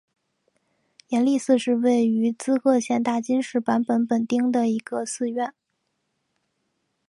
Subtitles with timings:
[1.09, 5.53] 延历寺是位于滋贺县大津市坂本本町的一个寺院。